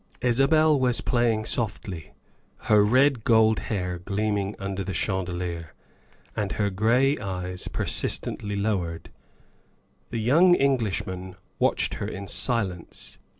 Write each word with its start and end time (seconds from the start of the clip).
Isabel 0.23 0.79
was 0.79 0.99
playing 0.99 1.45
softly, 1.45 2.11
her 2.61 2.83
red 2.83 3.23
gold 3.23 3.59
hair 3.69 3.99
gleaming 3.99 4.55
under 4.57 4.83
the 4.83 4.95
chandelier 4.95 5.75
and 6.35 6.53
her 6.53 6.71
gray 6.71 7.19
eyes 7.19 7.67
persistently 7.67 8.55
low 8.55 8.79
ered. 8.79 9.09
The 10.09 10.17
young 10.19 10.55
Englishman 10.55 11.35
watched 11.59 11.93
her 12.01 12.07
in 12.07 12.27
silence. 12.27 13.19